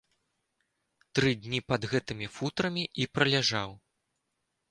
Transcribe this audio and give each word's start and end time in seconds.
Тры 1.17 1.31
дні 1.43 1.59
пад 1.73 1.85
гэтымі 1.91 2.27
футрамі 2.37 2.83
і 3.05 3.09
праляжаў. 3.17 3.69